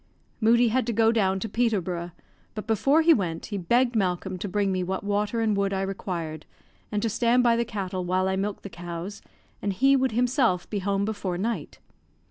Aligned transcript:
Moodie 0.39 0.69
had 0.69 0.87
to 0.87 0.93
go 0.93 1.11
down 1.11 1.39
to 1.41 1.47
Peterborough; 1.47 2.09
but 2.55 2.65
before 2.65 3.03
he 3.03 3.13
went, 3.13 3.45
he 3.45 3.57
begged 3.59 3.95
Malcolm 3.95 4.35
to 4.39 4.49
bring 4.49 4.71
me 4.71 4.81
what 4.81 5.03
water 5.03 5.41
and 5.41 5.55
wood 5.55 5.73
I 5.73 5.83
required, 5.83 6.47
and 6.91 7.03
to 7.03 7.07
stand 7.07 7.43
by 7.43 7.55
the 7.55 7.63
cattle 7.65 8.03
while 8.03 8.27
I 8.27 8.35
milked 8.35 8.63
the 8.63 8.69
cows, 8.71 9.21
and 9.61 9.71
he 9.71 9.95
would 9.95 10.13
himself 10.13 10.67
be 10.67 10.79
home 10.79 11.05
before 11.05 11.37
night. 11.37 11.77